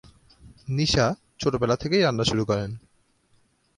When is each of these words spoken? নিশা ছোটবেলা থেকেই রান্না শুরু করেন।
নিশা 0.67 1.05
ছোটবেলা 1.39 1.75
থেকেই 1.75 2.01
রান্না 2.01 2.23
শুরু 2.23 2.43
করেন। 2.45 2.71